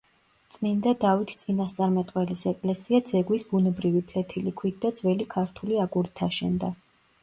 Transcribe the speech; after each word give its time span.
წმინდა 0.53 0.93
დავით 1.03 1.33
წინასწარმეტყველის 1.41 2.43
ეკლესია 2.53 3.03
ძეგვის 3.11 3.47
ბუნებრივი 3.53 4.05
ფლეთილი 4.11 4.59
ქვით 4.65 4.85
და 4.89 4.95
ძველი 5.03 5.33
ქართული 5.39 5.83
აგურით 5.89 6.29
აშენდა. 6.31 6.77